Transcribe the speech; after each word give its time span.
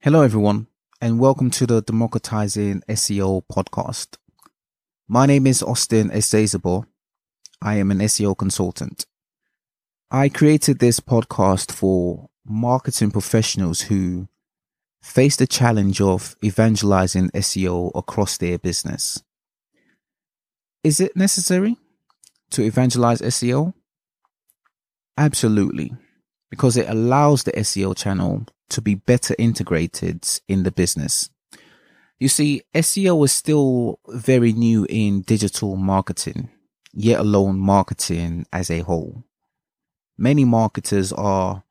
Hello, 0.00 0.22
everyone, 0.22 0.68
and 1.00 1.18
welcome 1.18 1.50
to 1.50 1.66
the 1.66 1.82
Democratizing 1.82 2.84
SEO 2.88 3.42
podcast. 3.50 4.16
My 5.08 5.26
name 5.26 5.44
is 5.44 5.60
Austin 5.60 6.10
Esezabo. 6.10 6.84
I 7.60 7.78
am 7.78 7.90
an 7.90 7.98
SEO 7.98 8.38
consultant. 8.38 9.06
I 10.08 10.28
created 10.28 10.78
this 10.78 11.00
podcast 11.00 11.72
for 11.72 12.30
marketing 12.46 13.10
professionals 13.10 13.80
who 13.80 14.28
face 15.02 15.34
the 15.34 15.48
challenge 15.48 16.00
of 16.00 16.36
evangelizing 16.44 17.30
SEO 17.30 17.90
across 17.92 18.38
their 18.38 18.56
business. 18.56 19.24
Is 20.84 21.00
it 21.00 21.16
necessary 21.16 21.76
to 22.50 22.62
evangelize 22.62 23.20
SEO? 23.20 23.74
Absolutely, 25.16 25.96
because 26.50 26.76
it 26.76 26.88
allows 26.88 27.42
the 27.42 27.50
SEO 27.50 27.96
channel 27.96 28.46
to 28.70 28.80
be 28.80 28.94
better 28.94 29.34
integrated 29.38 30.26
in 30.48 30.62
the 30.62 30.70
business. 30.70 31.30
You 32.18 32.28
see, 32.28 32.62
SEO 32.74 33.24
is 33.24 33.32
still 33.32 34.00
very 34.08 34.52
new 34.52 34.86
in 34.88 35.22
digital 35.22 35.76
marketing, 35.76 36.50
yet 36.92 37.20
alone 37.20 37.58
marketing 37.58 38.46
as 38.52 38.70
a 38.70 38.80
whole. 38.80 39.24
Many 40.16 40.44
marketers 40.44 41.12
are 41.12 41.62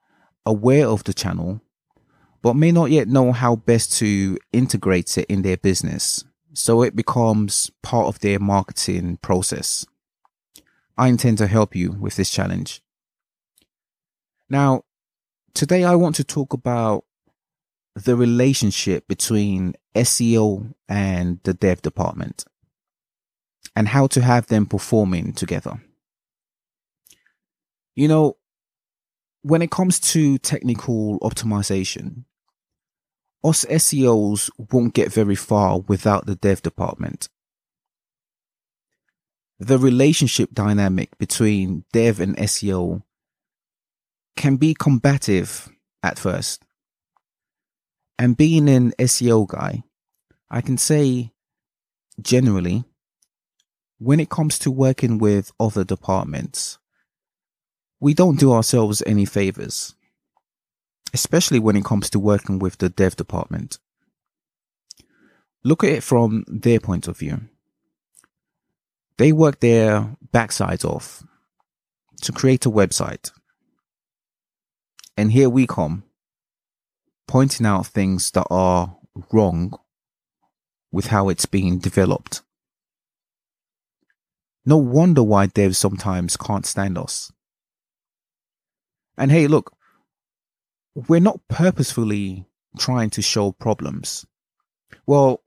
aware 0.45 0.87
of 0.87 1.03
the 1.03 1.13
channel, 1.13 1.59
but 2.41 2.55
may 2.55 2.71
not 2.71 2.91
yet 2.91 3.09
know 3.09 3.33
how 3.33 3.57
best 3.57 3.97
to 3.99 4.37
integrate 4.53 5.17
it 5.17 5.25
in 5.25 5.41
their 5.41 5.57
business. 5.57 6.23
So 6.53 6.81
it 6.81 6.95
becomes 6.95 7.69
part 7.83 8.07
of 8.07 8.19
their 8.21 8.39
marketing 8.39 9.17
process. 9.17 9.85
I 10.97 11.09
intend 11.09 11.37
to 11.39 11.47
help 11.47 11.75
you 11.75 11.91
with 11.91 12.15
this 12.15 12.31
challenge. 12.31 12.81
Now, 14.49 14.83
Today, 15.57 15.83
I 15.83 15.95
want 15.95 16.13
to 16.17 16.23
talk 16.23 16.53
about 16.53 17.03
the 17.95 18.15
relationship 18.15 19.07
between 19.07 19.73
SEO 19.95 20.75
and 20.87 21.39
the 21.45 21.55
dev 21.55 21.81
department 21.81 22.45
and 23.75 23.87
how 23.87 24.05
to 24.05 24.21
have 24.21 24.45
them 24.45 24.67
performing 24.67 25.33
together. 25.33 25.81
You 27.95 28.07
know, 28.07 28.37
when 29.41 29.63
it 29.63 29.71
comes 29.71 29.99
to 30.11 30.37
technical 30.37 31.19
optimization, 31.21 32.25
us 33.43 33.65
SEOs 33.65 34.51
won't 34.71 34.93
get 34.93 35.11
very 35.11 35.33
far 35.33 35.79
without 35.79 36.27
the 36.27 36.35
dev 36.35 36.61
department. 36.61 37.29
The 39.57 39.79
relationship 39.79 40.51
dynamic 40.53 41.17
between 41.17 41.83
dev 41.93 42.19
and 42.19 42.37
SEO 42.37 43.01
can 44.37 44.55
be 44.55 44.73
combative 44.73 45.69
at 46.01 46.17
first. 46.17 46.63
And 48.17 48.37
being 48.37 48.69
an 48.69 48.91
SEO 48.93 49.47
guy, 49.47 49.83
I 50.49 50.61
can 50.61 50.77
say 50.77 51.33
generally, 52.21 52.85
when 53.99 54.19
it 54.19 54.29
comes 54.29 54.57
to 54.59 54.71
working 54.71 55.17
with 55.17 55.51
other 55.59 55.83
departments, 55.83 56.77
we 57.99 58.13
don't 58.13 58.39
do 58.39 58.53
ourselves 58.53 59.03
any 59.05 59.25
favors, 59.25 59.95
especially 61.13 61.59
when 61.59 61.75
it 61.75 61.85
comes 61.85 62.09
to 62.11 62.19
working 62.19 62.59
with 62.59 62.77
the 62.77 62.89
dev 62.89 63.15
department. 63.15 63.79
Look 65.63 65.83
at 65.83 65.89
it 65.89 66.03
from 66.03 66.45
their 66.47 66.79
point 66.79 67.07
of 67.07 67.17
view. 67.17 67.41
They 69.17 69.31
work 69.31 69.59
their 69.59 70.15
backsides 70.31 70.85
off 70.85 71.23
to 72.21 72.31
create 72.31 72.65
a 72.67 72.71
website 72.71 73.31
and 75.17 75.31
here 75.31 75.49
we 75.49 75.65
come, 75.65 76.03
pointing 77.27 77.65
out 77.65 77.87
things 77.87 78.29
that 78.31 78.45
are 78.51 78.95
wrong 79.33 79.77
with 80.91 81.07
how 81.07 81.29
it's 81.29 81.47
being 81.47 81.79
developed. 81.79 82.43
No 84.63 84.77
wonder 84.77 85.23
why 85.23 85.47
devs 85.47 85.75
sometimes 85.75 86.37
can't 86.37 86.65
stand 86.65 86.97
us. 86.97 87.31
And 89.17 89.31
hey, 89.31 89.47
look, 89.47 89.75
we're 90.93 91.19
not 91.19 91.39
purposefully 91.47 92.45
trying 92.77 93.09
to 93.11 93.21
show 93.21 93.51
problems. 93.51 94.25
Well, 95.07 95.41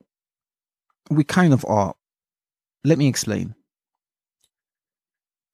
we 1.10 1.22
kind 1.22 1.52
of 1.52 1.64
are. 1.66 1.94
Let 2.82 2.98
me 2.98 3.06
explain. 3.06 3.54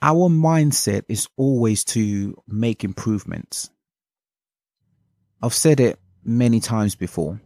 Our 0.01 0.29
mindset 0.29 1.05
is 1.09 1.29
always 1.37 1.85
to 1.85 2.41
make 2.47 2.85
improvements. 2.85 3.71
I've 5.43 5.55
said 5.55 5.81
it 5.81 5.99
many 6.25 6.61
times 6.61 6.95
before. 6.95 7.41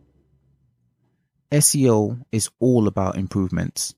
SEO 1.51 2.23
is 2.31 2.49
all 2.61 2.87
about 2.87 3.17
improvements. 3.17 3.95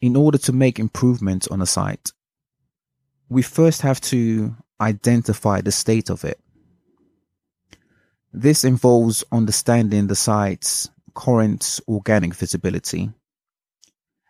In 0.00 0.16
order 0.16 0.38
to 0.38 0.52
make 0.52 0.78
improvements 0.78 1.46
on 1.48 1.62
a 1.62 1.66
site, 1.66 2.12
we 3.28 3.42
first 3.42 3.82
have 3.82 4.00
to 4.00 4.56
identify 4.80 5.60
the 5.60 5.72
state 5.72 6.10
of 6.10 6.24
it. 6.24 6.40
This 8.32 8.64
involves 8.64 9.24
understanding 9.32 10.06
the 10.06 10.16
site's 10.16 10.90
current 11.14 11.80
organic 11.88 12.34
visibility 12.34 13.10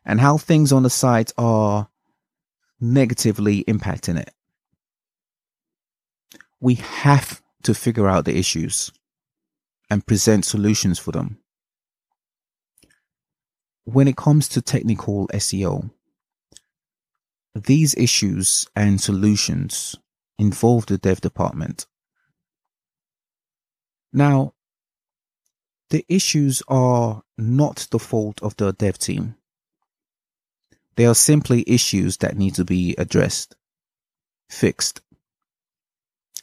and 0.05 0.21
how 0.21 0.39
things 0.39 0.73
on 0.73 0.83
the 0.83 0.91
site 0.91 1.33
are 1.37 1.89
negatively 2.81 3.65
impacting 3.65 4.19
it 4.19 4.33
we 6.61 6.75
have 6.75 7.43
to 7.63 7.75
figure 7.75 8.09
out 8.09 8.25
the 8.25 8.37
issues 8.37 8.91
and 9.91 10.07
present 10.07 10.45
solutions 10.45 10.99
for 10.99 11.13
them. 11.13 11.39
When 13.85 14.09
it 14.09 14.17
comes 14.17 14.49
to 14.49 14.63
technical 14.63 15.29
SEO, 15.29 15.91
these 17.55 17.95
issues 17.97 18.67
and 18.77 19.01
solutions 19.01 19.97
involve 20.39 20.87
the 20.87 20.99
dev 20.99 21.21
department. 21.21 21.87
Now, 24.13 24.55
the 25.91 26.05
issues 26.09 26.63
are 26.69 27.23
not 27.37 27.89
the 27.91 27.99
fault 27.99 28.43
of 28.43 28.57
the 28.57 28.73
dev 28.73 28.99
team. 28.99 29.37
They 30.97 31.07
are 31.07 31.15
simply 31.15 31.65
issues 31.67 32.19
that 32.19 32.37
need 32.37 32.55
to 32.57 32.65
be 32.65 32.95
addressed, 32.99 33.57
fixed, 34.51 35.01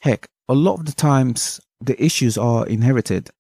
Heck, 0.06 0.28
a 0.48 0.54
lot 0.54 0.76
of 0.80 0.86
the 0.86 0.92
times 0.92 1.60
the 1.82 2.00
issues 2.02 2.38
are 2.38 2.68
inherited 2.68 3.32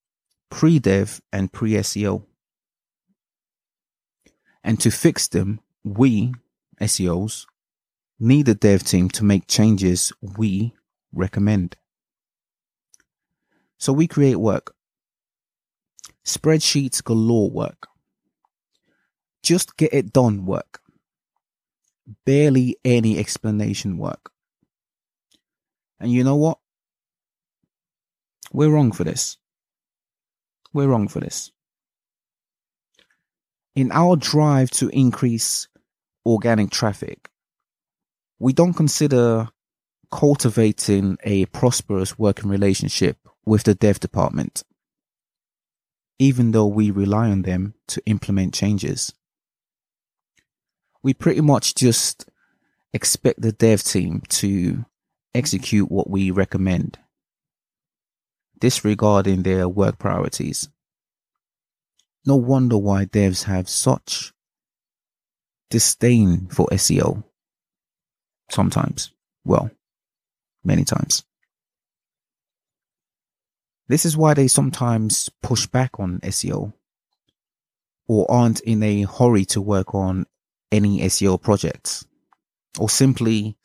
pre 0.49 0.79
dev 0.79 1.21
and 1.31 1.53
pre 1.53 1.73
SEO. 1.73 2.25
And 4.63 4.79
to 4.79 4.89
fix 4.89 5.27
them, 5.27 5.59
we, 5.83 6.33
SEOs, 6.81 7.45
need 8.19 8.49
a 8.49 8.55
dev 8.55 8.83
team 8.83 9.09
to 9.09 9.23
make 9.23 9.45
changes 9.45 10.11
we 10.39 10.73
recommend. 11.13 11.75
So 13.77 13.93
we 13.93 14.07
create 14.07 14.37
work. 14.37 14.73
Spreadsheets 16.25 17.03
galore 17.03 17.51
work. 17.51 17.85
Just 19.43 19.77
get 19.77 19.93
it 19.93 20.11
done 20.11 20.47
work. 20.47 20.81
Barely 22.25 22.75
any 22.83 23.19
explanation 23.19 23.99
work. 23.99 24.31
And 26.05 26.13
you 26.13 26.23
know 26.23 26.35
what? 26.35 26.59
We're 28.53 28.69
wrong 28.69 28.91
for 28.91 29.03
this. 29.03 29.37
We're 30.71 30.87
wrong 30.87 31.07
for 31.07 31.19
this. 31.19 31.51
In 33.75 33.91
our 33.91 34.15
drive 34.15 34.69
to 34.71 34.89
increase 34.89 35.67
organic 36.23 36.69
traffic, 36.69 37.31
we 38.37 38.53
don't 38.53 38.75
consider 38.75 39.49
cultivating 40.11 41.17
a 41.23 41.47
prosperous 41.47 42.19
working 42.19 42.51
relationship 42.51 43.17
with 43.43 43.63
the 43.63 43.73
dev 43.73 43.99
department, 43.99 44.61
even 46.19 46.51
though 46.51 46.67
we 46.67 46.91
rely 46.91 47.31
on 47.31 47.41
them 47.41 47.73
to 47.87 47.99
implement 48.05 48.53
changes. 48.53 49.11
We 51.01 51.15
pretty 51.15 51.41
much 51.41 51.73
just 51.73 52.29
expect 52.93 53.41
the 53.41 53.51
dev 53.51 53.81
team 53.81 54.21
to 54.29 54.85
execute 55.35 55.91
what 55.91 56.09
we 56.09 56.31
recommend, 56.31 56.97
disregarding 58.59 59.43
their 59.43 59.67
work 59.67 59.99
priorities. 59.99 60.69
No 62.25 62.37
wonder 62.37 62.77
why 62.77 63.05
devs 63.05 63.43
have 63.43 63.69
such 63.69 64.33
disdain 65.69 66.47
for 66.47 66.67
SEO. 66.67 67.23
Sometimes. 68.49 69.11
Well, 69.43 69.69
many 70.63 70.85
times. 70.85 71.23
This 73.87 74.05
is 74.05 74.17
why 74.17 74.33
they 74.33 74.47
sometimes 74.47 75.29
push 75.43 75.67
back 75.67 75.99
on 75.99 76.19
SEO 76.21 76.73
or 78.07 78.29
aren't 78.29 78.61
in 78.61 78.81
a 78.81 79.03
hurry 79.03 79.45
to 79.45 79.61
work 79.61 79.93
on 79.93 80.25
any 80.71 81.01
SEO 81.01 81.39
projects 81.39 82.05
or 82.79 82.89
simply 82.89 83.57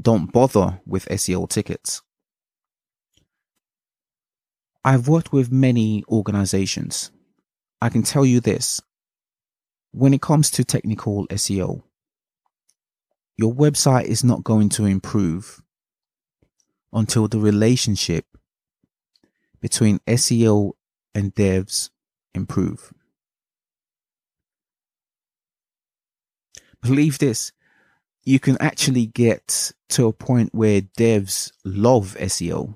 don't 0.00 0.32
bother 0.32 0.80
with 0.86 1.06
SEO 1.06 1.48
tickets. 1.48 2.02
I've 4.84 5.08
worked 5.08 5.32
with 5.32 5.50
many 5.50 6.04
organizations. 6.08 7.10
I 7.80 7.88
can 7.88 8.02
tell 8.02 8.24
you 8.26 8.40
this. 8.40 8.80
When 9.92 10.12
it 10.12 10.20
comes 10.20 10.50
to 10.52 10.64
technical 10.64 11.26
SEO, 11.28 11.82
your 13.36 13.54
website 13.54 14.04
is 14.04 14.24
not 14.24 14.44
going 14.44 14.68
to 14.70 14.84
improve 14.84 15.62
until 16.92 17.28
the 17.28 17.38
relationship 17.38 18.24
between 19.60 20.00
SEO 20.00 20.72
and 21.14 21.34
devs 21.34 21.90
improve. 22.34 22.92
Believe 26.82 27.18
this, 27.18 27.52
you 28.24 28.40
can 28.40 28.56
actually 28.60 29.06
get 29.06 29.72
to 29.90 30.06
a 30.06 30.12
point 30.12 30.54
where 30.54 30.80
devs 30.80 31.52
love 31.64 32.16
SEO. 32.18 32.74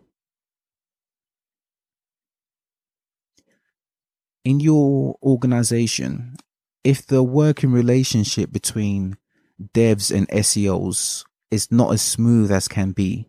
In 4.45 4.61
your 4.61 5.17
organization, 5.23 6.37
if 6.85 7.07
the 7.07 7.23
working 7.23 7.73
relationship 7.73 8.53
between 8.53 9.17
devs 9.75 10.15
and 10.15 10.29
SEOs 10.29 11.25
is 11.51 11.73
not 11.73 11.93
as 11.93 12.03
smooth 12.03 12.53
as 12.53 12.69
can 12.69 12.93
be, 12.93 13.27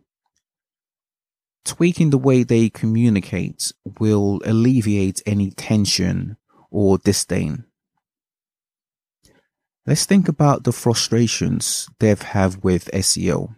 tweaking 1.64 2.10
the 2.10 2.18
way 2.18 2.42
they 2.42 2.68
communicate 2.68 3.72
will 3.98 4.40
alleviate 4.44 5.22
any 5.26 5.50
tension 5.50 6.36
or 6.70 6.98
disdain. 6.98 7.64
Let's 9.90 10.06
think 10.06 10.28
about 10.28 10.62
the 10.62 10.70
frustrations 10.70 11.88
devs 11.98 12.22
have 12.22 12.62
with 12.62 12.88
SEO. 12.92 13.56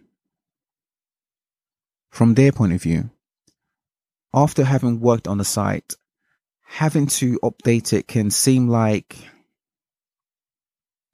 From 2.09 2.33
their 2.33 2.53
point 2.53 2.73
of 2.73 2.81
view, 2.83 3.11
after 4.33 4.65
having 4.65 5.01
worked 5.01 5.29
on 5.29 5.37
the 5.37 5.45
site, 5.45 5.93
having 6.63 7.07
to 7.19 7.39
update 7.41 7.93
it 7.93 8.09
can 8.09 8.31
seem 8.31 8.67
like 8.67 9.19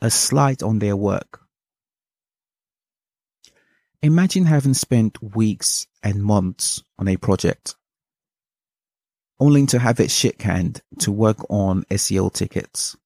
a 0.01 0.09
slight 0.09 0.63
on 0.63 0.79
their 0.79 0.95
work. 0.95 1.41
Imagine 4.01 4.47
having 4.47 4.75
spent 4.75 5.21
weeks 5.21 5.89
and 6.01 6.23
months 6.23 6.81
on 6.97 7.09
a 7.09 7.17
project, 7.17 7.75
only 9.41 9.67
to 9.67 9.81
have 9.81 9.99
it 9.99 10.13
shit 10.13 10.39
canned 10.39 10.81
to 11.01 11.11
work 11.11 11.39
on 11.51 11.83
SEO 11.91 12.33
tickets. 12.33 12.97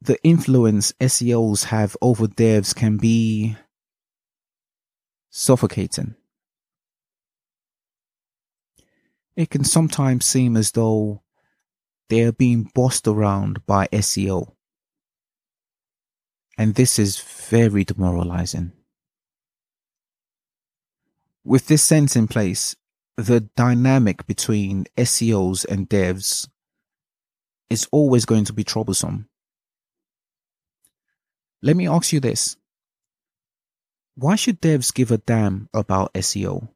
The 0.00 0.18
influence 0.22 0.92
SEOs 1.00 1.64
have 1.64 1.96
over 2.00 2.26
devs 2.26 2.74
can 2.74 2.96
be 2.96 3.56
suffocating. 5.30 6.14
It 9.36 9.50
can 9.50 9.64
sometimes 9.64 10.24
seem 10.24 10.56
as 10.56 10.72
though 10.72 11.22
they 12.08 12.22
are 12.22 12.32
being 12.32 12.70
bossed 12.74 13.06
around 13.06 13.64
by 13.66 13.86
SEO 13.88 14.54
and 16.58 16.74
this 16.74 16.98
is 16.98 17.20
very 17.20 17.84
demoralizing. 17.84 18.72
With 21.44 21.68
this 21.68 21.84
sense 21.84 22.16
in 22.16 22.26
place, 22.26 22.74
the 23.16 23.40
dynamic 23.56 24.26
between 24.26 24.86
SEOs 24.96 25.64
and 25.64 25.88
devs 25.88 26.48
is 27.70 27.88
always 27.92 28.24
going 28.24 28.44
to 28.44 28.52
be 28.52 28.64
troublesome. 28.64 29.28
Let 31.62 31.76
me 31.76 31.88
ask 31.88 32.12
you 32.12 32.20
this. 32.20 32.56
Why 34.14 34.36
should 34.36 34.60
devs 34.60 34.92
give 34.92 35.10
a 35.10 35.18
damn 35.18 35.68
about 35.72 36.14
SEO? 36.14 36.68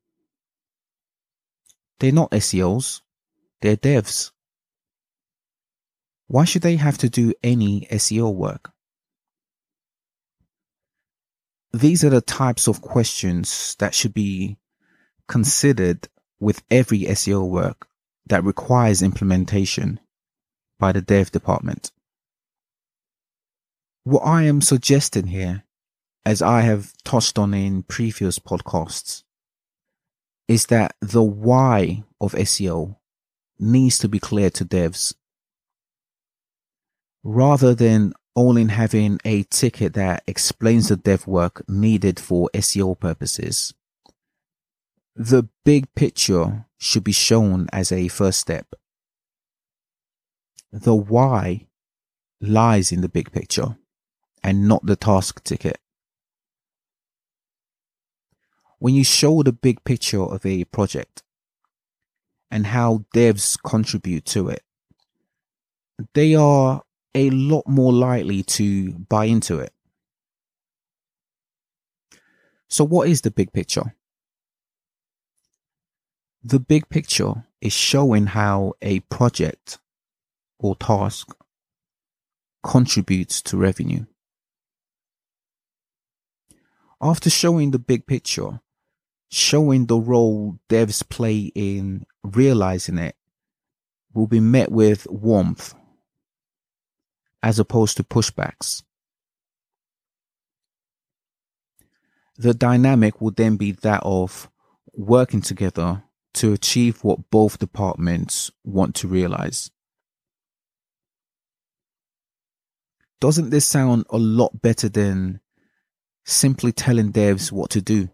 They're 2.01 2.13
not 2.13 2.31
SEOs, 2.33 3.01
they're 3.61 3.77
devs. 3.77 4.31
Why 6.27 6.45
should 6.45 6.63
they 6.63 6.77
have 6.77 6.99
to 6.99 7.09
do 7.09 7.33
any 7.43 7.87
SEO 7.91 8.35
work? 8.35 8.73
these 11.73 12.05
are 12.05 12.11
the 12.11 12.21
types 12.21 12.69
of 12.69 12.83
questions 12.83 13.75
that 13.79 13.95
should 13.95 14.13
be 14.13 14.59
considered 15.27 16.09
with 16.39 16.63
every 16.71 17.01
SEO 17.01 17.49
work 17.49 17.87
that 18.27 18.45
requires 18.45 19.03
implementation 19.03 19.99
by 20.79 20.93
the 20.93 21.01
dev 21.01 21.31
department. 21.31 21.91
What 24.05 24.21
I 24.21 24.43
am 24.43 24.61
suggesting 24.61 25.29
here, 25.29 25.63
as 26.25 26.43
I 26.43 26.63
have 26.63 26.93
touched 27.05 27.39
on 27.39 27.55
in 27.55 27.85
previous 27.85 28.41
podcasts, 28.41 29.23
is 30.49 30.67
that 30.67 30.97
the 31.01 31.23
why 31.23 32.03
of 32.21 32.33
SEO 32.33 32.97
needs 33.61 33.99
to 33.99 34.09
be 34.09 34.19
clear 34.19 34.51
to 34.51 34.65
devs 34.65 35.15
rather 37.23 37.75
than 37.77 38.13
only 38.35 38.65
having 38.67 39.21
a 39.25 39.45
ticket 39.45 39.95
that 39.95 40.25
explains 40.27 40.89
the 40.89 40.97
dev 40.97 41.27
work 41.29 41.63
needed 41.69 42.19
for 42.19 42.51
SEO 42.55 42.99
purposes. 42.99 43.73
The 45.15 45.49
big 45.65 45.95
picture 45.95 46.67
should 46.79 47.05
be 47.05 47.13
shown 47.13 47.69
as 47.73 47.93
a 47.93 48.09
first 48.09 48.41
step. 48.41 48.75
The 50.73 50.95
why 50.95 51.67
lies 52.41 52.91
in 52.91 53.03
the 53.03 53.09
big 53.09 53.31
picture 53.31 53.77
and 54.43 54.69
not 54.69 54.85
the 54.85 54.97
task 54.97 55.43
ticket. 55.45 55.79
When 58.79 58.95
you 58.95 59.05
show 59.05 59.43
the 59.43 59.53
big 59.53 59.85
picture 59.85 60.23
of 60.23 60.45
a 60.45 60.65
project 60.65 61.23
and 62.51 62.67
how 62.67 63.05
devs 63.15 63.57
contribute 63.63 64.25
to 64.27 64.49
it, 64.49 64.63
they 66.15 66.35
are 66.35 66.83
a 67.15 67.31
lot 67.31 67.69
more 67.69 67.93
likely 67.93 68.43
to 68.43 68.93
buy 68.93 69.27
into 69.27 69.59
it. 69.59 69.73
So, 72.69 72.85
what 72.85 73.09
is 73.09 73.21
the 73.21 73.31
big 73.31 73.53
picture? 73.53 73.95
The 76.43 76.59
big 76.59 76.89
picture 76.89 77.45
is 77.61 77.73
showing 77.73 78.27
how 78.27 78.73
a 78.83 79.01
project 79.01 79.79
or 80.59 80.75
task 80.75 81.37
contributes 82.65 83.43
to 83.43 83.57
revenue. 83.57 84.07
After 87.05 87.29
showing 87.29 87.73
the 87.73 87.81
big 87.81 88.07
picture, 88.07 88.61
showing 89.29 89.87
the 89.87 89.99
role 89.99 90.61
devs 90.69 91.07
play 91.09 91.51
in 91.55 92.07
realizing 92.23 92.97
it 92.97 93.17
will 94.15 94.29
be 94.29 94.39
met 94.39 94.71
with 94.71 95.09
warmth 95.11 95.75
as 97.43 97.59
opposed 97.59 97.97
to 97.97 98.05
pushbacks. 98.05 98.85
The 102.37 102.55
dynamic 102.55 103.21
will 103.21 103.33
then 103.33 103.57
be 103.57 103.73
that 103.73 104.03
of 104.05 104.49
working 104.95 105.41
together 105.41 106.05
to 106.35 106.53
achieve 106.53 107.03
what 107.03 107.31
both 107.31 107.59
departments 107.59 108.51
want 108.63 108.95
to 108.97 109.09
realize. 109.09 109.71
Doesn't 113.21 113.51
this 113.51 113.67
sound 113.67 114.07
a 114.11 114.19
lot 114.19 114.63
better 114.63 114.89
than 114.89 115.41
simply 116.25 116.73
telling 116.73 117.13
devs 117.13 117.53
what 117.53 117.71
to 117.71 117.81
do? 117.81 118.09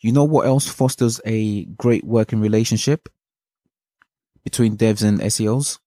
You 0.00 0.12
know 0.12 0.24
what 0.24 0.46
else 0.46 0.68
fosters 0.68 1.20
a 1.24 1.64
great 1.64 2.04
working 2.04 2.40
relationship 2.40 3.08
between 4.44 4.76
devs 4.76 5.02
and 5.02 5.20
SEOs? 5.20 5.78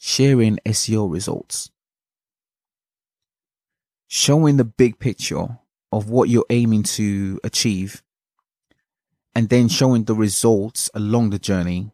sharing 0.00 0.56
SEO 0.64 1.12
results. 1.12 1.70
Showing 4.08 4.56
the 4.56 4.64
big 4.64 4.98
picture 4.98 5.58
of 5.92 6.08
what 6.08 6.30
you're 6.30 6.46
aiming 6.48 6.84
to 6.84 7.38
achieve 7.44 8.02
and 9.34 9.50
then 9.50 9.68
showing 9.68 10.04
the 10.04 10.14
results 10.14 10.90
along 10.94 11.30
the 11.30 11.38
journey 11.38 11.92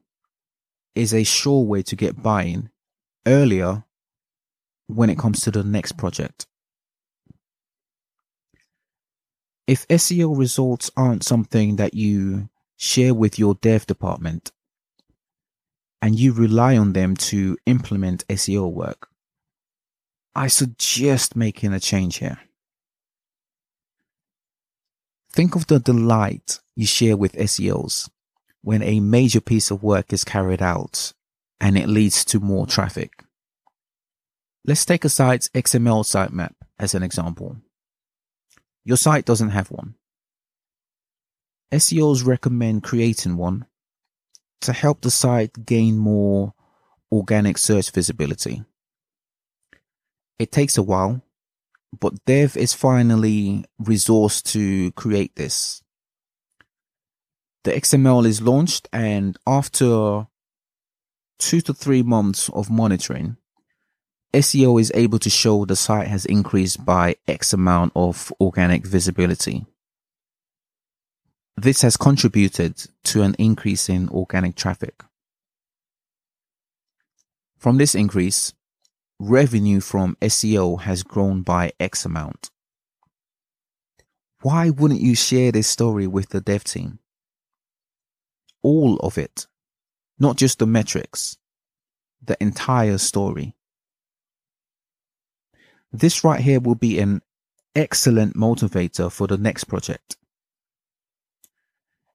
is 0.94 1.12
a 1.12 1.24
sure 1.24 1.64
way 1.64 1.82
to 1.82 1.96
get 1.96 2.22
buy-in 2.22 2.70
earlier 3.26 3.84
when 4.86 5.10
it 5.10 5.18
comes 5.18 5.40
to 5.42 5.50
the 5.50 5.64
next 5.64 5.92
project. 5.92 6.46
If 9.66 9.86
SEO 9.88 10.38
results 10.38 10.90
aren't 10.96 11.24
something 11.24 11.76
that 11.76 11.94
you 11.94 12.48
share 12.76 13.14
with 13.14 13.38
your 13.38 13.54
dev 13.56 13.86
department, 13.86 14.52
and 16.00 16.18
you 16.18 16.32
rely 16.32 16.76
on 16.76 16.92
them 16.92 17.16
to 17.16 17.56
implement 17.66 18.26
SEO 18.28 18.72
work, 18.72 19.08
I 20.34 20.48
suggest 20.48 21.34
making 21.34 21.72
a 21.72 21.80
change 21.80 22.18
here. 22.18 22.38
Think 25.32 25.56
of 25.56 25.66
the 25.66 25.80
delight 25.80 26.60
you 26.76 26.86
share 26.86 27.16
with 27.16 27.32
SEOs 27.32 28.08
when 28.62 28.82
a 28.82 29.00
major 29.00 29.40
piece 29.40 29.70
of 29.70 29.82
work 29.82 30.12
is 30.12 30.24
carried 30.24 30.62
out 30.62 31.12
and 31.60 31.76
it 31.76 31.88
leads 31.88 32.24
to 32.26 32.40
more 32.40 32.66
traffic. 32.66 33.24
Let's 34.68 34.84
take 34.84 35.04
a 35.04 35.08
site's 35.08 35.48
XML 35.50 36.02
sitemap 36.02 36.50
as 36.76 36.92
an 36.92 37.04
example. 37.04 37.56
Your 38.84 38.96
site 38.96 39.24
doesn't 39.24 39.50
have 39.50 39.70
one. 39.70 39.94
SEOs 41.72 42.26
recommend 42.26 42.82
creating 42.82 43.36
one 43.36 43.66
to 44.62 44.72
help 44.72 45.02
the 45.02 45.10
site 45.12 45.64
gain 45.64 45.98
more 45.98 46.52
organic 47.12 47.58
search 47.58 47.92
visibility. 47.92 48.64
It 50.40 50.50
takes 50.50 50.76
a 50.76 50.82
while, 50.82 51.22
but 51.96 52.24
Dev 52.24 52.56
is 52.56 52.74
finally 52.74 53.64
resourced 53.80 54.42
to 54.52 54.90
create 54.92 55.36
this. 55.36 55.80
The 57.62 57.70
XML 57.70 58.26
is 58.26 58.42
launched 58.42 58.88
and 58.92 59.38
after 59.46 60.26
two 61.38 61.60
to 61.60 61.72
three 61.72 62.02
months 62.02 62.48
of 62.48 62.68
monitoring, 62.68 63.36
SEO 64.36 64.78
is 64.78 64.92
able 64.94 65.18
to 65.20 65.30
show 65.30 65.64
the 65.64 65.74
site 65.74 66.08
has 66.08 66.26
increased 66.26 66.84
by 66.84 67.16
X 67.26 67.54
amount 67.54 67.92
of 67.96 68.30
organic 68.38 68.86
visibility. 68.86 69.64
This 71.56 71.80
has 71.80 71.96
contributed 71.96 72.86
to 73.04 73.22
an 73.22 73.34
increase 73.38 73.88
in 73.88 74.10
organic 74.10 74.54
traffic. 74.54 75.02
From 77.56 77.78
this 77.78 77.94
increase, 77.94 78.52
revenue 79.18 79.80
from 79.80 80.18
SEO 80.20 80.82
has 80.82 81.02
grown 81.02 81.40
by 81.40 81.72
X 81.80 82.04
amount. 82.04 82.50
Why 84.42 84.68
wouldn't 84.68 85.00
you 85.00 85.14
share 85.14 85.50
this 85.50 85.66
story 85.66 86.06
with 86.06 86.28
the 86.28 86.42
dev 86.42 86.62
team? 86.62 86.98
All 88.62 88.98
of 88.98 89.16
it, 89.16 89.46
not 90.18 90.36
just 90.36 90.58
the 90.58 90.66
metrics, 90.66 91.38
the 92.22 92.36
entire 92.38 92.98
story. 92.98 93.55
This 95.92 96.24
right 96.24 96.40
here 96.40 96.60
will 96.60 96.74
be 96.74 96.98
an 96.98 97.22
excellent 97.74 98.36
motivator 98.36 99.10
for 99.10 99.26
the 99.26 99.38
next 99.38 99.64
project. 99.64 100.16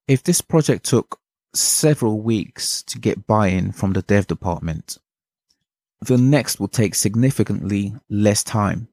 If 0.07 0.23
this 0.23 0.41
project 0.41 0.85
took 0.85 1.19
several 1.53 2.21
weeks 2.21 2.83
to 2.83 2.99
get 2.99 3.27
buy-in 3.27 3.71
from 3.71 3.93
the 3.93 4.01
dev 4.01 4.27
department, 4.27 4.97
the 6.01 6.17
next 6.17 6.59
will 6.59 6.67
take 6.67 6.95
significantly 6.95 7.93
less 8.09 8.43
time. 8.43 8.87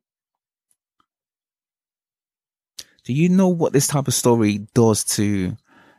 Do 3.05 3.15
you 3.15 3.31
know 3.31 3.49
what 3.49 3.73
this 3.73 3.87
type 3.87 4.07
of 4.07 4.15
story 4.15 4.69
does 4.75 5.03
to 5.17 5.57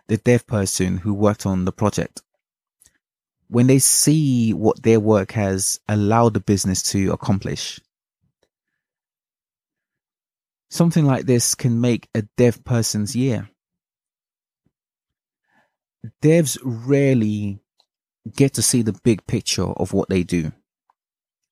the 0.08 0.18
dev 0.18 0.46
person 0.46 0.98
who 0.98 1.14
worked 1.14 1.46
on 1.46 1.66
the 1.66 1.72
project? 1.72 2.22
When 3.48 3.66
they 3.66 3.80
see 3.80 4.54
what 4.54 4.84
their 4.84 5.00
work 5.00 5.32
has 5.32 5.80
allowed 5.88 6.36
the 6.36 6.40
business 6.40 6.84
to 6.92 7.12
accomplish, 7.12 7.80
something 10.70 11.06
like 11.06 11.26
this 11.26 11.56
can 11.56 11.82
make 11.82 12.08
a 12.16 12.24
dev 12.38 12.64
person's 12.64 13.16
year. 13.16 13.50
Devs 16.22 16.58
rarely 16.64 17.60
get 18.36 18.54
to 18.54 18.62
see 18.62 18.82
the 18.82 18.98
big 19.04 19.26
picture 19.28 19.66
of 19.66 19.94
what 19.94 20.10
they 20.10 20.24
do 20.24 20.52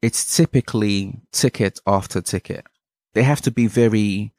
it's 0.01 0.35
typically 0.35 1.21
ticket 1.31 1.79
after 1.87 2.21
ticket. 2.21 2.65
They 3.13 3.23
have 3.23 3.41
to 3.41 3.51
be 3.51 3.67
very 3.67 4.33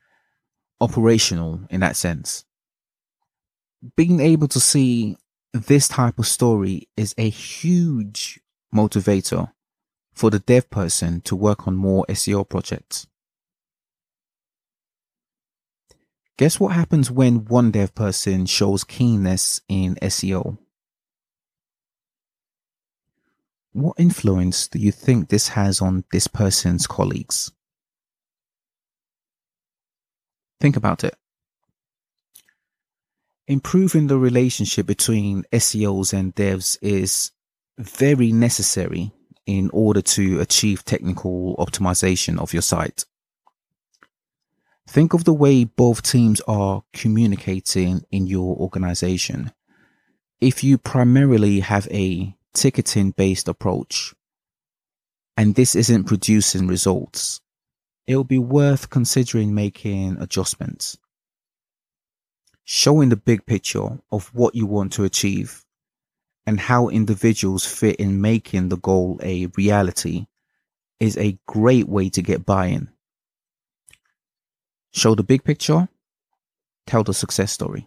operational 0.80 1.62
in 1.70 1.80
that 1.80 1.96
sense. 1.96 2.44
Being 3.96 4.20
able 4.20 4.48
to 4.48 4.60
see 4.60 5.16
this 5.52 5.88
type 5.88 6.18
of 6.18 6.26
story 6.26 6.88
is 6.96 7.14
a 7.18 7.28
huge 7.28 8.40
motivator 8.74 9.52
for 10.14 10.30
the 10.30 10.38
dev 10.40 10.70
person 10.70 11.20
to 11.22 11.34
work 11.36 11.66
on 11.66 11.74
more 11.74 12.04
SEO 12.08 12.48
projects. 12.48 13.06
Guess 16.38 16.60
what 16.60 16.72
happens 16.72 17.10
when 17.10 17.46
one 17.46 17.72
dev 17.72 17.96
person 17.96 18.46
shows 18.46 18.84
keenness 18.84 19.60
in 19.68 19.96
SEO? 19.96 20.56
What 23.72 23.98
influence 23.98 24.68
do 24.68 24.78
you 24.78 24.92
think 24.92 25.28
this 25.28 25.48
has 25.48 25.80
on 25.80 26.04
this 26.12 26.28
person's 26.28 26.86
colleagues? 26.86 27.50
Think 30.60 30.76
about 30.76 31.02
it. 31.02 31.16
Improving 33.48 34.06
the 34.06 34.18
relationship 34.18 34.86
between 34.86 35.44
SEOs 35.52 36.12
and 36.12 36.34
devs 36.36 36.78
is 36.80 37.32
very 37.78 38.30
necessary 38.30 39.10
in 39.44 39.70
order 39.72 40.02
to 40.02 40.40
achieve 40.40 40.84
technical 40.84 41.56
optimization 41.56 42.38
of 42.38 42.52
your 42.52 42.62
site. 42.62 43.04
Think 44.88 45.12
of 45.12 45.24
the 45.24 45.34
way 45.34 45.64
both 45.64 46.02
teams 46.02 46.40
are 46.48 46.82
communicating 46.94 48.04
in 48.10 48.26
your 48.26 48.56
organization. 48.56 49.52
If 50.40 50.64
you 50.64 50.78
primarily 50.78 51.60
have 51.60 51.86
a 51.90 52.34
ticketing 52.54 53.10
based 53.10 53.48
approach 53.48 54.14
and 55.36 55.54
this 55.54 55.74
isn't 55.74 56.04
producing 56.04 56.66
results, 56.66 57.42
it'll 58.06 58.24
be 58.24 58.38
worth 58.38 58.88
considering 58.88 59.54
making 59.54 60.16
adjustments. 60.22 60.96
Showing 62.64 63.10
the 63.10 63.16
big 63.16 63.44
picture 63.44 64.00
of 64.10 64.34
what 64.34 64.54
you 64.54 64.64
want 64.64 64.94
to 64.94 65.04
achieve 65.04 65.66
and 66.46 66.58
how 66.58 66.88
individuals 66.88 67.66
fit 67.66 67.96
in 67.96 68.22
making 68.22 68.70
the 68.70 68.78
goal 68.78 69.20
a 69.22 69.46
reality 69.48 70.28
is 70.98 71.18
a 71.18 71.38
great 71.46 71.86
way 71.86 72.08
to 72.08 72.22
get 72.22 72.46
buy-in. 72.46 72.88
Show 74.98 75.14
the 75.14 75.22
big 75.22 75.44
picture, 75.44 75.88
tell 76.84 77.04
the 77.04 77.14
success 77.14 77.52
story. 77.52 77.86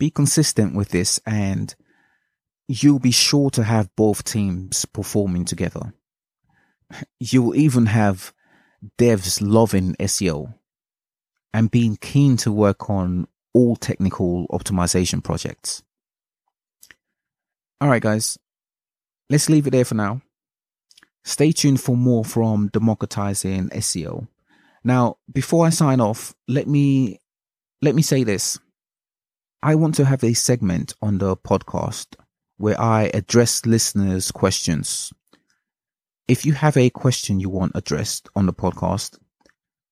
Be 0.00 0.10
consistent 0.10 0.74
with 0.74 0.88
this 0.88 1.20
and 1.24 1.72
you'll 2.66 2.98
be 2.98 3.12
sure 3.12 3.50
to 3.50 3.62
have 3.62 3.94
both 3.94 4.24
teams 4.24 4.84
performing 4.84 5.44
together. 5.44 5.94
You'll 7.20 7.54
even 7.54 7.86
have 7.86 8.34
devs 8.98 9.38
loving 9.40 9.94
SEO 10.00 10.52
and 11.54 11.70
being 11.70 11.96
keen 11.96 12.36
to 12.38 12.50
work 12.50 12.90
on 12.90 13.28
all 13.54 13.76
technical 13.76 14.48
optimization 14.48 15.22
projects. 15.22 15.84
All 17.80 17.88
right, 17.88 18.02
guys, 18.02 18.40
let's 19.30 19.48
leave 19.48 19.68
it 19.68 19.70
there 19.70 19.84
for 19.84 19.94
now. 19.94 20.20
Stay 21.24 21.52
tuned 21.52 21.80
for 21.80 21.96
more 21.96 22.24
from 22.24 22.66
democratizing 22.72 23.68
SEO. 23.68 24.26
Now, 24.84 25.18
before 25.32 25.64
I 25.66 25.70
sign 25.70 26.00
off, 26.00 26.34
let 26.48 26.66
me 26.66 27.20
let 27.80 27.94
me 27.94 28.02
say 28.02 28.24
this. 28.24 28.58
I 29.62 29.76
want 29.76 29.94
to 29.96 30.04
have 30.04 30.24
a 30.24 30.34
segment 30.34 30.94
on 31.00 31.18
the 31.18 31.36
podcast 31.36 32.16
where 32.56 32.80
I 32.80 33.10
address 33.14 33.64
listeners' 33.64 34.32
questions. 34.32 35.12
If 36.26 36.44
you 36.46 36.54
have 36.54 36.76
a 36.76 36.90
question 36.90 37.38
you 37.40 37.48
want 37.48 37.72
addressed 37.74 38.28
on 38.34 38.46
the 38.46 38.52
podcast, 38.52 39.18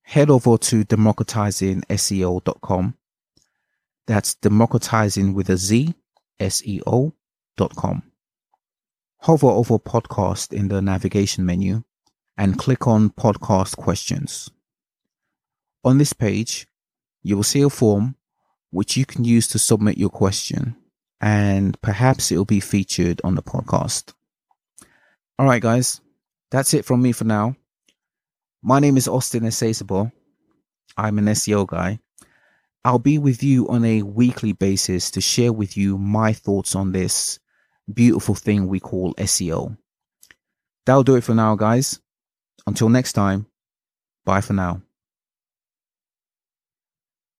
head 0.02 0.30
over 0.30 0.58
to 0.58 0.84
democratizingseo.com. 0.84 2.94
That's 4.06 4.34
democratizing 4.36 5.34
with 5.34 5.50
a 5.50 5.56
Z, 5.56 5.94
dot 7.56 7.74
com. 7.76 8.02
Hover 9.18 9.48
over 9.48 9.78
podcast 9.78 10.52
in 10.52 10.68
the 10.68 10.82
navigation 10.82 11.44
menu 11.44 11.82
and 12.36 12.56
click 12.58 12.86
on 12.86 13.10
podcast 13.10 13.76
questions. 13.76 14.50
On 15.82 15.98
this 15.98 16.12
page, 16.12 16.66
you 17.22 17.36
will 17.36 17.42
see 17.42 17.62
a 17.62 17.70
form 17.70 18.16
which 18.70 18.96
you 18.96 19.06
can 19.06 19.24
use 19.24 19.48
to 19.48 19.58
submit 19.58 19.98
your 19.98 20.10
question 20.10 20.76
and 21.20 21.80
perhaps 21.82 22.30
it'll 22.30 22.44
be 22.44 22.60
featured 22.60 23.20
on 23.24 23.34
the 23.34 23.42
podcast. 23.42 24.12
All 25.38 25.46
right, 25.46 25.62
guys, 25.62 26.00
that's 26.50 26.74
it 26.74 26.84
from 26.84 27.02
me 27.02 27.12
for 27.12 27.24
now. 27.24 27.56
My 28.62 28.78
name 28.78 28.96
is 28.96 29.08
Austin 29.08 29.44
Esezabo. 29.44 30.12
I'm 30.96 31.18
an 31.18 31.26
SEO 31.26 31.66
guy. 31.66 32.00
I'll 32.84 32.98
be 32.98 33.18
with 33.18 33.42
you 33.42 33.68
on 33.68 33.84
a 33.84 34.02
weekly 34.02 34.52
basis 34.52 35.10
to 35.12 35.20
share 35.20 35.52
with 35.52 35.76
you 35.76 35.98
my 35.98 36.32
thoughts 36.32 36.74
on 36.74 36.92
this 36.92 37.38
beautiful 37.92 38.34
thing 38.34 38.68
we 38.68 38.80
call 38.80 39.14
SEO. 39.14 39.76
That'll 40.86 41.04
do 41.04 41.16
it 41.16 41.24
for 41.24 41.34
now, 41.34 41.56
guys. 41.56 42.00
Until 42.66 42.88
next 42.88 43.12
time, 43.12 43.46
bye 44.24 44.40
for 44.40 44.54
now. 44.54 44.82